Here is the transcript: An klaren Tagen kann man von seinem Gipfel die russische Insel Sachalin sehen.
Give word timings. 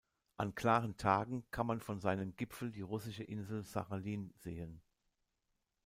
An 0.37 0.55
klaren 0.55 0.97
Tagen 0.97 1.45
kann 1.51 1.67
man 1.67 1.79
von 1.79 1.99
seinem 1.99 2.35
Gipfel 2.35 2.71
die 2.71 2.81
russische 2.81 3.23
Insel 3.23 3.61
Sachalin 3.61 4.33
sehen. 4.35 4.81